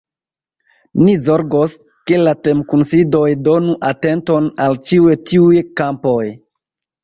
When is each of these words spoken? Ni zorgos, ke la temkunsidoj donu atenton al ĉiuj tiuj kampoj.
Ni 1.01 1.13
zorgos, 1.25 1.75
ke 2.13 2.19
la 2.23 2.33
temkunsidoj 2.49 3.23
donu 3.51 3.77
atenton 3.93 4.51
al 4.67 4.83
ĉiuj 4.91 5.17
tiuj 5.31 5.65
kampoj. 5.85 6.21